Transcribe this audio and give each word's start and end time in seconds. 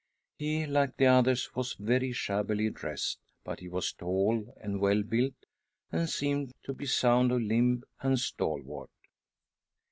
He, 0.39 0.65
like 0.65 0.97
the 0.97 1.05
others, 1.05 1.53
was 1.55 1.75
very 1.75 2.11
shabbily 2.11 2.71
dressed, 2.71 3.19
but 3.43 3.59
he 3.59 3.69
was 3.69 3.93
tall 3.93 4.51
and 4.59 4.79
well 4.81 5.03
built, 5.03 5.35
and 5.91 6.09
seemed 6.09 6.53
to 6.63 6.73
be 6.73 6.87
sound 6.87 7.31
of 7.31 7.41
limb 7.43 7.83
and 8.01 8.19
stalwart. 8.19 8.89